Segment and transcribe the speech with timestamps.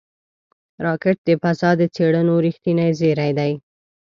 [0.85, 3.51] راکټ د فضا د څېړنو رېښتینی زېری دی